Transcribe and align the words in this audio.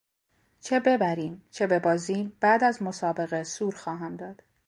چه 0.59 0.79
ببریم 0.79 1.41
چه 1.51 1.67
ببازیم 1.67 2.33
بعد 2.39 2.63
از 2.63 2.83
مسابقه 2.83 3.43
سور 3.43 3.75
خواهم 3.75 4.15
داد. 4.15 4.43